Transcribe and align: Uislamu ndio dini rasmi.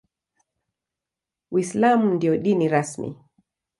Uislamu 1.51 2.13
ndio 2.13 2.37
dini 2.37 2.67
rasmi. 2.67 3.17